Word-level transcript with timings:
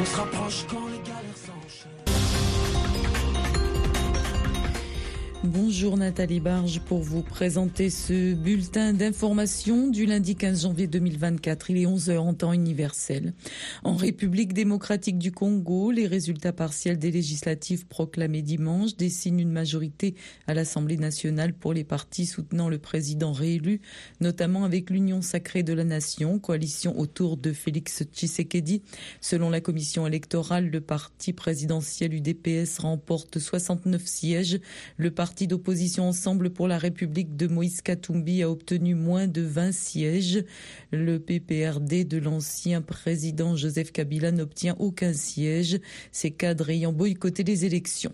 On 0.00 0.04
se 0.06 0.16
rapproche 0.16 0.64
quand 0.70 0.79
Bonjour 5.80 5.96
Nathalie 5.96 6.40
Barge 6.40 6.78
pour 6.80 6.98
vous 6.98 7.22
présenter 7.22 7.88
ce 7.88 8.34
bulletin 8.34 8.92
d'information 8.92 9.88
du 9.88 10.04
lundi 10.04 10.36
15 10.36 10.64
janvier 10.64 10.86
2024. 10.86 11.70
Il 11.70 11.78
est 11.78 11.86
11h 11.86 12.18
en 12.18 12.34
temps 12.34 12.52
universel. 12.52 13.32
En 13.82 13.96
République 13.96 14.52
démocratique 14.52 15.16
du 15.16 15.32
Congo, 15.32 15.90
les 15.90 16.06
résultats 16.06 16.52
partiels 16.52 16.98
des 16.98 17.10
législatives 17.10 17.86
proclamés 17.86 18.42
dimanche 18.42 18.94
dessinent 18.94 19.40
une 19.40 19.52
majorité 19.52 20.16
à 20.46 20.52
l'Assemblée 20.52 20.98
nationale 20.98 21.54
pour 21.54 21.72
les 21.72 21.84
partis 21.84 22.26
soutenant 22.26 22.68
le 22.68 22.76
président 22.76 23.32
réélu, 23.32 23.80
notamment 24.20 24.64
avec 24.64 24.90
l'Union 24.90 25.22
sacrée 25.22 25.62
de 25.62 25.72
la 25.72 25.84
nation, 25.84 26.38
coalition 26.38 27.00
autour 27.00 27.38
de 27.38 27.54
Félix 27.54 28.02
Tshisekedi. 28.02 28.82
Selon 29.22 29.48
la 29.48 29.62
commission 29.62 30.06
électorale, 30.06 30.68
le 30.68 30.82
parti 30.82 31.32
présidentiel 31.32 32.12
UDPS 32.12 32.80
remporte 32.80 33.38
69 33.38 34.04
sièges. 34.04 34.60
Le 34.98 35.10
parti 35.10 35.30
parti 35.30 35.46
d'opposition 35.70 36.08
Ensemble 36.08 36.50
pour 36.50 36.66
la 36.66 36.78
République 36.78 37.36
de 37.36 37.46
Moïse 37.46 37.80
Katumbi 37.80 38.42
a 38.42 38.50
obtenu 38.50 38.96
moins 38.96 39.28
de 39.28 39.40
20 39.40 39.70
sièges. 39.70 40.44
Le 40.90 41.20
PPRD 41.20 42.02
de 42.04 42.18
l'ancien 42.18 42.82
président 42.82 43.54
Joseph 43.54 43.92
Kabila 43.92 44.32
n'obtient 44.32 44.74
aucun 44.80 45.12
siège, 45.12 45.78
ses 46.10 46.32
cadres 46.32 46.70
ayant 46.70 46.92
boycotté 46.92 47.44
les 47.44 47.66
élections. 47.66 48.12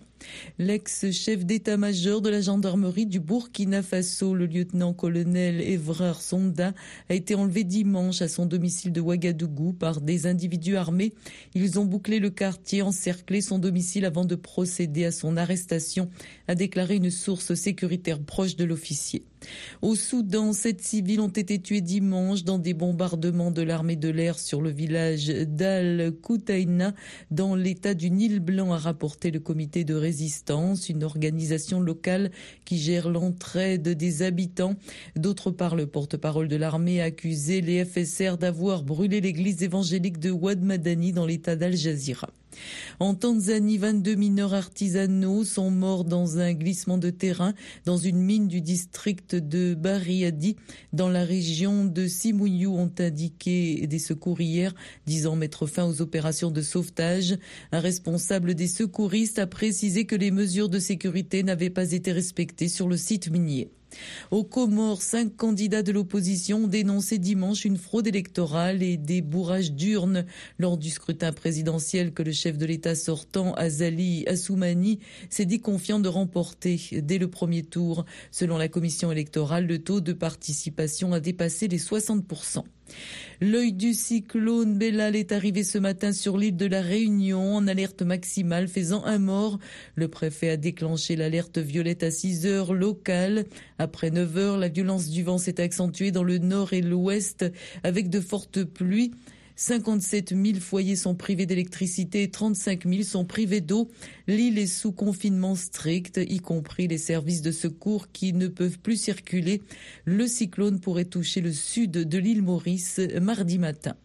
L'ex-chef 0.59 1.45
d'état-major 1.45 2.21
de 2.21 2.31
la 2.31 2.41
gendarmerie 2.41 3.07
du 3.07 3.21
Burkina 3.21 3.83
Faso, 3.83 4.35
le 4.35 4.47
lieutenant-colonel 4.47 5.61
Evrard 5.61 6.21
Sonda, 6.21 6.75
a 7.09 7.15
été 7.15 7.35
enlevé 7.35 7.65
dimanche 7.65 8.23
à 8.23 8.29
son 8.29 8.47
domicile 8.47 8.93
de 8.93 9.01
Ouagadougou 9.01 9.73
par 9.73 10.01
des 10.01 10.27
individus 10.27 10.77
armés. 10.77 11.13
Ils 11.55 11.79
ont 11.79 11.85
bouclé 11.85 12.19
le 12.19 12.31
quartier, 12.31 12.83
encerclé 12.83 13.41
son 13.41 13.59
domicile 13.59 14.05
avant 14.05 14.25
de 14.25 14.35
procéder 14.35 15.05
à 15.05 15.13
son 15.13 15.37
arrestation, 15.37 16.09
a 16.49 16.55
déclaré 16.55 16.97
une 16.97 17.11
source 17.11 17.55
sécuritaire 17.55 18.21
proche 18.21 18.57
de 18.57 18.65
l'officier. 18.65 19.25
Au 19.83 19.95
Soudan, 19.95 20.53
sept 20.53 20.81
civils 20.81 21.21
ont 21.21 21.29
été 21.29 21.59
tués 21.61 21.81
dimanche 21.81 22.45
dans 22.45 22.59
des 22.59 22.75
bombardements 22.75 23.51
de 23.51 23.63
l'armée 23.63 23.97
de 23.97 24.09
l'air 24.09 24.39
sur 24.39 24.61
le 24.61 24.71
village 24.71 25.27
d'Al-Koutaïna 25.27 26.95
dans 27.31 27.55
l'état 27.55 27.95
du 27.95 28.11
Nil 28.11 28.41
Blanc, 28.41 28.73
a 28.73 28.79
rapporté 28.79 29.31
le 29.31 29.41
comité 29.41 29.85
de 29.85 29.95
résistance, 29.95 30.89
une 30.89 31.05
organisation 31.05 31.81
locale 31.81 32.31
qui 32.65 32.79
gère 32.79 33.09
l'entraide 33.09 33.89
des 33.89 34.23
habitants. 34.23 34.75
D'autre 35.15 35.51
part, 35.51 35.77
le 35.77 35.87
porte-parole 35.87 36.49
de 36.49 36.57
l'armée 36.57 37.01
a 37.01 37.05
accusé 37.05 37.61
les 37.61 37.85
FSR 37.85 38.39
d'avoir 38.39 38.83
brûlé 38.83 39.21
l'église 39.21 39.63
évangélique 39.63 40.19
de 40.19 40.31
Wad 40.31 40.63
Madani 40.63 41.13
dans 41.13 41.27
l'état 41.27 41.57
d'Al 41.57 41.77
Jazeera. 41.77 42.31
En 43.01 43.15
Tanzanie, 43.15 43.79
22 43.79 44.15
mineurs 44.15 44.55
artisanaux 44.55 45.45
sont 45.45 45.71
morts 45.71 46.05
dans 46.05 46.39
un 46.39 46.53
glissement 46.53 46.99
de 46.99 47.11
terrain 47.11 47.55
dans 47.85 47.99
une 47.99 48.19
mine 48.19 48.49
du 48.49 48.61
district 48.61 49.35
de 49.35 49.75
Bariadi 49.75 50.57
dans 50.93 51.09
la 51.09 51.25
région 51.25 51.85
de 51.85 52.07
Simuyu 52.07 52.67
ont 52.67 52.93
indiqué 52.99 53.87
des 53.87 53.99
secours 53.99 54.41
hier 54.41 54.75
disant 55.07 55.37
mettre 55.37 55.67
fin 55.67 55.85
aux 55.85 56.01
opérations 56.01 56.51
de 56.51 56.63
sauvetage. 56.63 57.37
Un 57.73 57.81
responsable 57.81 58.55
des 58.55 58.69
secouristes 58.69 59.39
a 59.39 59.47
précisé 59.47 60.07
que 60.07 60.17
les 60.17 60.31
mesures 60.31 60.69
de 60.69 60.79
sécurité 60.79 61.43
n'avaient 61.43 61.71
pas 61.71 61.93
été 61.93 62.13
respectées 62.13 62.69
sur 62.69 62.89
le 62.89 62.97
site 62.97 63.31
minier. 63.31 63.71
Aux 64.31 64.45
Comores, 64.45 65.03
cinq 65.03 65.37
candidats 65.37 65.83
de 65.83 65.93
l'opposition 65.93 66.65
ont 66.65 66.67
dénoncé 66.67 67.19
dimanche 67.19 67.65
une 67.65 67.77
fraude 67.77 68.07
électorale 68.07 68.83
et 68.83 68.97
des 68.97 69.23
bourrages 69.23 69.73
d'urnes 69.73 70.27
lors 70.59 70.77
du 70.77 70.91
scrutin 70.91 71.33
présidentiel 71.33 72.13
que 72.13 72.23
le 72.23 72.33
chef 72.33 72.59
de 72.59 72.67
l'État 72.67 72.95
sortant, 72.95 73.55
Azali 73.55 74.25
Assoumani, 74.27 75.01
s'est 75.31 75.47
dit 75.47 75.61
confiant 75.61 76.01
de 76.01 76.09
remporter 76.09 76.81
dès 77.03 77.19
le 77.19 77.29
premier 77.29 77.63
tour. 77.63 78.05
Selon 78.31 78.57
la 78.59 78.69
commission 78.69 79.13
électorale, 79.13 79.67
le 79.67 79.79
taux 79.79 80.01
de 80.01 80.13
participation 80.13 81.13
a 81.13 81.21
dépassé 81.21 81.69
les 81.69 81.79
60%. 81.79 82.65
L'œil 83.41 83.73
du 83.73 83.93
cyclone 83.93 84.79
Bellal 84.79 85.15
est 85.15 85.33
arrivé 85.33 85.63
ce 85.63 85.77
matin 85.77 86.13
sur 86.13 86.39
l'île 86.39 86.57
de 86.57 86.65
la 86.67 86.81
Réunion 86.81 87.57
en 87.57 87.67
alerte 87.67 88.01
maximale 88.03 88.67
faisant 88.67 89.05
un 89.05 89.19
mort. 89.19 89.59
Le 89.95 90.09
préfet 90.09 90.49
a 90.49 90.57
déclenché 90.57 91.17
l'alerte 91.17 91.59
violette 91.59 92.03
à 92.03 92.11
6 92.11 92.47
heures 92.47 92.73
locale. 92.73 93.45
Après 93.79 94.11
9 94.11 94.37
heures, 94.39 94.59
la 94.59 94.69
violence 94.69 95.11
du 95.11 95.23
vent 95.23 95.39
s'est 95.39 95.61
accentuée 95.61 96.13
dans 96.13 96.25
le 96.25 96.39
nord 96.39 96.73
et 96.73 96.81
l'ouest 96.81 97.45
avec 97.83 98.09
de 98.09 98.21
fortes 98.21 98.65
pluies. 98.65 99.13
57 99.57 100.35
000 100.35 100.61
foyers 100.61 100.97
sont 100.97 101.15
privés 101.15 101.47
d'électricité 101.47 102.23
et 102.23 102.31
35 102.31 102.87
000 102.87 103.03
sont 103.03 103.25
privés 103.25 103.61
d'eau. 103.61 103.91
L'île 104.27 104.59
est 104.59 104.67
sous 104.67 104.93
confinement 104.93 105.55
strict, 105.55 106.21
y 106.29 106.39
compris 106.41 106.89
les 106.89 106.99
services 106.99 107.43
de 107.43 107.51
secours 107.51 108.13
qui 108.13 108.33
ne 108.33 108.49
peuvent 108.49 108.79
plus 108.79 109.01
circuler. 109.01 109.63
Le 110.05 110.27
cyclone 110.27 110.79
pourrait 110.79 111.07
toucher 111.07 111.41
le 111.41 111.53
sud 111.53 111.93
de 111.93 112.19
l'île 112.19 112.43
Maurice 112.43 113.01
mardi 113.21 113.59
matin. 113.59 113.97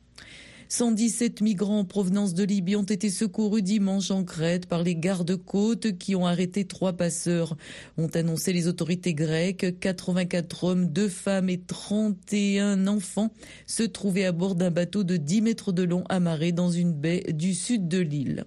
117 0.72 1.42
migrants 1.42 1.80
en 1.80 1.84
provenance 1.84 2.34
de 2.34 2.46
Libye 2.46 2.78
ont 2.78 2.84
été 2.84 3.10
secourus 3.10 3.62
dimanche 3.62 4.10
en 4.10 4.24
Crète 4.24 4.68
par 4.68 4.84
les 4.84 4.96
gardes-côtes 4.96 5.98
qui 5.98 6.16
ont 6.16 6.26
arrêté 6.26 6.64
trois 6.64 6.94
passeurs, 6.94 7.58
ont 7.98 8.08
annoncé 8.08 8.54
les 8.54 8.70
autorités 8.70 9.14
grecques. 9.14 9.78
84 9.82 10.64
hommes, 10.64 10.88
2 10.88 11.10
femmes 11.10 11.50
et 11.50 11.60
31 11.60 12.88
enfants 12.88 13.32
se 13.68 13.84
trouvaient 13.84 14.24
à 14.24 14.32
bord 14.32 14.56
d'un 14.56 14.72
bateau 14.72 15.04
de 15.04 15.18
10 15.18 15.42
mètres 15.42 15.74
de 15.74 15.84
long 15.84 16.06
amarré 16.08 16.54
dans 16.54 16.72
une 16.72 16.94
baie 16.94 17.26
du 17.34 17.54
sud 17.54 17.90
de 17.90 18.00
l'île. 18.00 18.46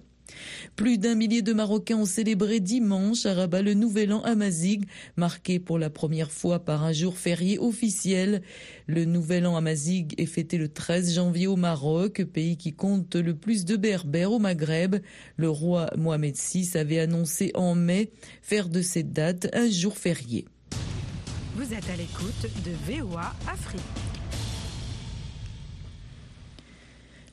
Plus 0.75 0.97
d'un 0.97 1.15
millier 1.15 1.41
de 1.41 1.53
Marocains 1.53 1.97
ont 1.97 2.05
célébré 2.05 2.59
dimanche 2.59 3.25
à 3.25 3.33
Rabat 3.33 3.61
le 3.61 3.73
Nouvel 3.73 4.13
An 4.13 4.21
Amazigh, 4.21 4.85
marqué 5.17 5.59
pour 5.59 5.79
la 5.79 5.89
première 5.89 6.31
fois 6.31 6.59
par 6.59 6.83
un 6.83 6.91
jour 6.91 7.17
férié 7.17 7.59
officiel. 7.59 8.41
Le 8.87 9.05
Nouvel 9.05 9.47
An 9.47 9.55
Amazigh 9.55 10.13
est 10.17 10.25
fêté 10.25 10.57
le 10.57 10.69
13 10.69 11.15
janvier 11.15 11.47
au 11.47 11.55
Maroc, 11.55 12.23
pays 12.23 12.57
qui 12.57 12.73
compte 12.73 13.15
le 13.15 13.35
plus 13.35 13.65
de 13.65 13.75
berbères 13.75 14.31
au 14.31 14.39
Maghreb. 14.39 14.97
Le 15.37 15.49
roi 15.49 15.89
Mohamed 15.97 16.35
VI 16.35 16.69
avait 16.75 16.99
annoncé 16.99 17.51
en 17.55 17.75
mai 17.75 18.11
faire 18.41 18.69
de 18.69 18.81
cette 18.81 19.13
date 19.13 19.47
un 19.53 19.69
jour 19.69 19.97
férié. 19.97 20.45
Vous 21.55 21.73
êtes 21.73 21.89
à 21.89 21.95
l'écoute 21.95 22.47
de 22.65 22.71
VOA 22.91 23.33
Afrique. 23.47 24.14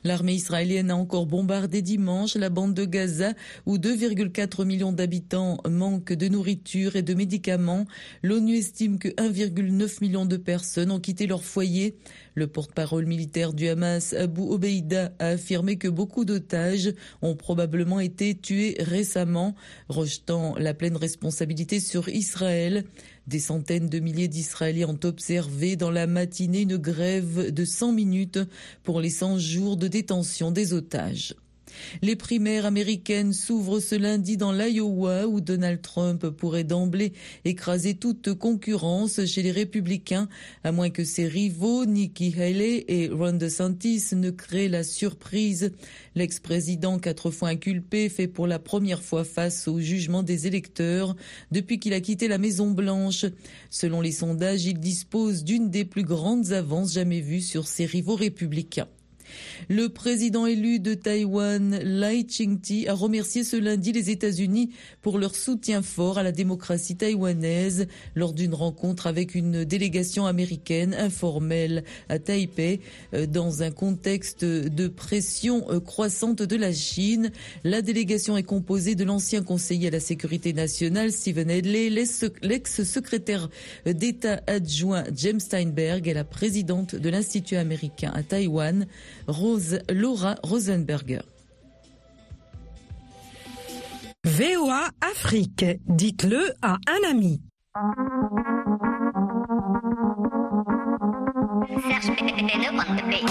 L'armée 0.03 0.33
israélienne 0.33 0.91
a 0.91 0.95
encore 0.95 1.25
bombardé 1.25 1.81
dimanche 1.81 2.35
la 2.35 2.49
bande 2.49 2.73
de 2.73 2.85
Gaza 2.85 3.33
où 3.65 3.77
2,4 3.77 4.65
millions 4.65 4.91
d'habitants 4.91 5.59
manquent 5.69 6.13
de 6.13 6.27
nourriture 6.27 6.95
et 6.95 7.01
de 7.01 7.13
médicaments. 7.13 7.85
L'ONU 8.21 8.55
estime 8.55 8.99
que 8.99 9.07
1,9 9.09 10.01
million 10.01 10.25
de 10.25 10.37
personnes 10.37 10.91
ont 10.91 10.99
quitté 10.99 11.27
leur 11.27 11.43
foyer. 11.43 11.95
Le 12.35 12.47
porte-parole 12.47 13.05
militaire 13.05 13.53
du 13.53 13.67
Hamas, 13.67 14.13
Abu 14.13 14.41
Obeida, 14.41 15.13
a 15.19 15.27
affirmé 15.27 15.77
que 15.77 15.87
beaucoup 15.87 16.25
d'otages 16.25 16.93
ont 17.21 17.35
probablement 17.35 17.99
été 17.99 18.35
tués 18.35 18.75
récemment, 18.79 19.55
rejetant 19.87 20.55
la 20.57 20.73
pleine 20.73 20.97
responsabilité 20.97 21.79
sur 21.79 22.09
Israël. 22.09 22.85
Des 23.25 23.39
centaines 23.39 23.87
de 23.87 23.99
milliers 23.99 24.27
d'Israéliens 24.27 24.89
ont 24.89 24.99
observé 25.05 25.75
dans 25.75 25.91
la 25.91 26.07
matinée 26.07 26.61
une 26.61 26.77
grève 26.77 27.51
de 27.51 27.65
100 27.65 27.93
minutes 27.93 28.39
pour 28.83 28.99
les 28.99 29.09
100 29.09 29.37
jours 29.39 29.77
de 29.77 29.87
détention 29.87 30.51
des 30.51 30.73
otages. 30.73 31.35
Les 32.01 32.15
primaires 32.15 32.65
américaines 32.65 33.33
s'ouvrent 33.33 33.79
ce 33.79 33.95
lundi 33.95 34.37
dans 34.37 34.51
l'Iowa 34.51 35.27
où 35.27 35.41
Donald 35.41 35.81
Trump 35.81 36.29
pourrait 36.29 36.63
d'emblée 36.63 37.13
écraser 37.45 37.95
toute 37.95 38.33
concurrence 38.33 39.25
chez 39.25 39.41
les 39.41 39.51
républicains, 39.51 40.27
à 40.63 40.71
moins 40.71 40.89
que 40.89 41.03
ses 41.03 41.27
rivaux 41.27 41.85
Nikki 41.85 42.33
Haley 42.39 42.85
et 42.87 43.09
Ron 43.09 43.33
DeSantis 43.33 44.03
ne 44.13 44.29
créent 44.29 44.69
la 44.69 44.83
surprise. 44.83 45.71
L'ex-président 46.15 46.99
quatre 46.99 47.31
fois 47.31 47.49
inculpé 47.49 48.09
fait 48.09 48.27
pour 48.27 48.47
la 48.47 48.59
première 48.59 49.01
fois 49.01 49.23
face 49.23 49.67
au 49.67 49.79
jugement 49.79 50.23
des 50.23 50.47
électeurs 50.47 51.15
depuis 51.51 51.79
qu'il 51.79 51.93
a 51.93 52.01
quitté 52.01 52.27
la 52.27 52.37
Maison 52.37 52.71
Blanche. 52.71 53.25
Selon 53.69 54.01
les 54.01 54.11
sondages, 54.11 54.65
il 54.65 54.79
dispose 54.79 55.43
d'une 55.43 55.69
des 55.69 55.85
plus 55.85 56.03
grandes 56.03 56.51
avances 56.51 56.93
jamais 56.93 57.21
vues 57.21 57.41
sur 57.41 57.67
ses 57.67 57.85
rivaux 57.85 58.15
républicains. 58.15 58.87
Le 59.69 59.89
président 59.89 60.45
élu 60.45 60.79
de 60.79 60.93
Taïwan, 60.93 61.79
Lai 61.83 62.25
Ching-ti, 62.27 62.87
a 62.87 62.93
remercié 62.93 63.43
ce 63.43 63.55
lundi 63.55 63.91
les 63.91 64.09
États-Unis 64.09 64.71
pour 65.01 65.17
leur 65.17 65.35
soutien 65.35 65.81
fort 65.81 66.17
à 66.17 66.23
la 66.23 66.31
démocratie 66.31 66.95
taïwanaise 66.95 67.87
lors 68.15 68.33
d'une 68.33 68.53
rencontre 68.53 69.07
avec 69.07 69.35
une 69.35 69.63
délégation 69.63 70.25
américaine 70.25 70.93
informelle 70.93 71.83
à 72.09 72.19
Taipei 72.19 72.81
euh, 73.13 73.25
dans 73.25 73.63
un 73.63 73.71
contexte 73.71 74.43
de 74.45 74.87
pression 74.87 75.65
euh, 75.69 75.79
croissante 75.79 76.41
de 76.41 76.55
la 76.55 76.73
Chine. 76.73 77.31
La 77.63 77.81
délégation 77.81 78.37
est 78.37 78.43
composée 78.43 78.95
de 78.95 79.03
l'ancien 79.03 79.43
conseiller 79.43 79.87
à 79.87 79.91
la 79.91 79.99
sécurité 79.99 80.53
nationale 80.53 81.11
Stephen 81.11 81.49
Hedley, 81.49 81.89
l'ex-secrétaire 81.89 83.49
d'État 83.85 84.41
adjoint 84.47 85.03
James 85.15 85.39
Steinberg 85.39 86.07
et 86.07 86.13
la 86.13 86.23
présidente 86.23 86.95
de 86.95 87.09
l'Institut 87.09 87.55
américain 87.55 88.11
à 88.13 88.23
Taïwan, 88.23 88.87
Rose, 89.27 89.79
Laura 89.89 90.35
Rosenberger. 90.43 91.21
VOA 94.25 94.89
Afrique, 95.01 95.65
dites-le 95.87 96.53
à 96.61 96.77
un 96.87 97.09
ami. 97.09 97.41
Serge 101.67 102.15
Beno 102.17 102.69
on 102.77 102.95
the 102.95 103.03
beat. 103.09 103.29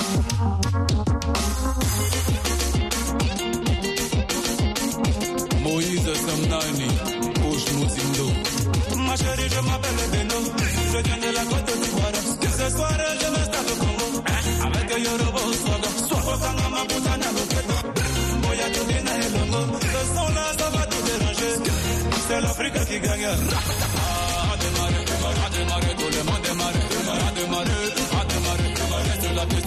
Moïse 5.63 6.13
Samnani, 6.15 6.89
Ouche 7.49 7.73
Mouzindo. 7.73 8.27
Ma 8.97 9.17
chérie, 9.17 9.49
je 9.49 9.61
m'appelle 9.61 10.01
Beno. 10.13 10.39
Je 10.93 10.99
viens 10.99 11.19
de 11.19 11.35
la 11.35 11.45
côte 11.45 11.71
d'Ivoire. 11.81 12.13
Ce 12.43 12.77
soir, 12.77 12.93
je 13.21 13.27
m'installe 13.31 13.72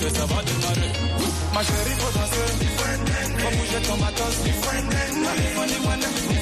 ça 0.10 0.26
va 0.26 0.42
démarrer. 0.44 0.92
Ma 1.54 1.62
chérie, 1.64 1.96
faut 1.98 2.14
danser. 2.18 2.48
Faut 3.38 3.58
bouger 3.58 3.82
ton 3.88 3.98
matos. 3.98 4.36
Allez, 5.32 5.74
les 5.74 6.35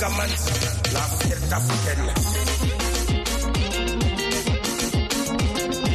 Kamanzi, 0.00 0.52
la 0.92 1.00
fierté 1.18 1.54
africaine. 1.54 2.12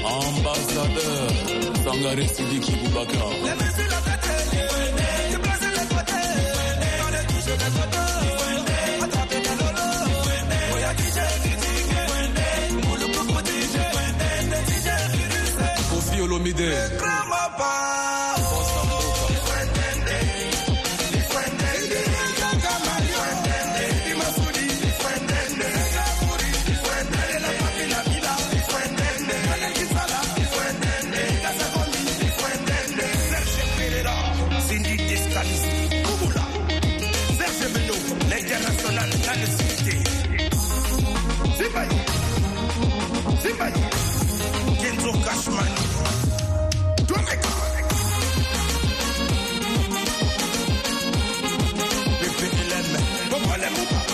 Ambassadeur 0.06 1.84
Sangare 1.84 2.28
Sidiki 2.28 2.74
Boubacar. 2.84 3.32
Kofi 15.90 16.22
Olomide. 16.22 16.72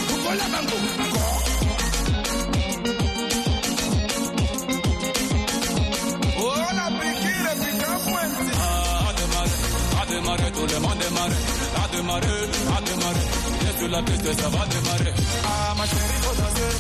Bobola 0.10 0.48
Bango, 0.54 0.77
encore. 1.04 1.44
Oh, 6.39 6.54
la 6.77 6.86
piquille, 7.00 7.51
putain, 7.62 7.95
pointe. 8.06 8.38
À 9.00 9.13
démarrer, 9.19 9.57
à 10.00 10.06
démarrer, 10.06 10.51
tout 10.51 10.68
le 10.68 10.80
monde 10.80 10.98
démarrer. 10.98 11.42
À 11.75 11.88
démarrer, 11.95 12.39
à 12.75 12.81
démarrer. 12.81 13.42
Sur 13.77 13.89
la 13.89 14.01
piste, 14.03 14.41
ça 14.41 14.49
va 14.49 14.65
démarrer. 14.67 15.13
Ah, 15.45 15.73
ma 15.77 15.85
chérie, 15.85 16.19
faut 16.21 16.35
danser. 16.35 16.73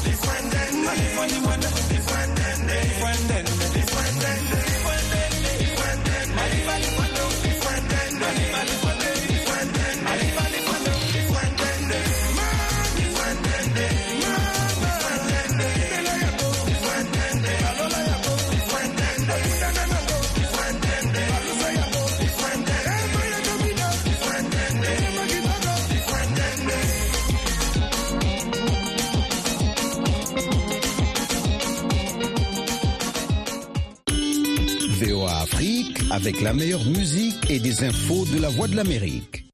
Avec 36.10 36.40
la 36.40 36.52
meilleure 36.52 36.84
musique 36.84 37.50
et 37.50 37.60
des 37.60 37.84
infos 37.84 38.24
de 38.32 38.40
la 38.40 38.48
Voix 38.48 38.68
de 38.68 38.76
l'Amérique. 38.76 39.44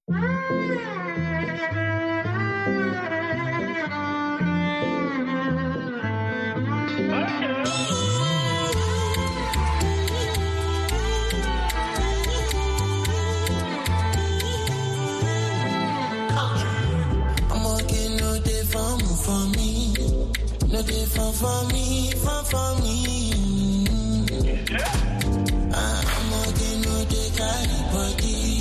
Carry 27.36 27.82
body. 27.92 28.56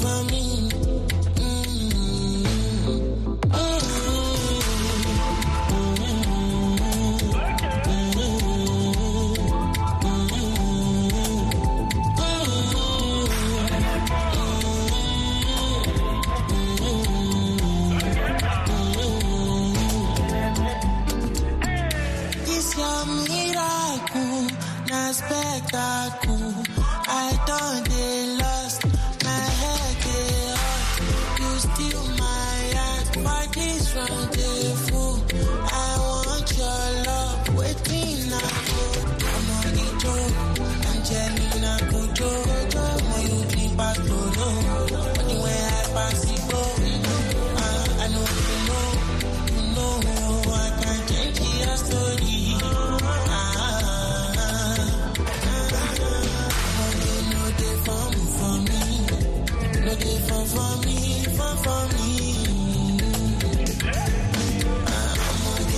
For 0.00 0.24
me. 0.24 0.79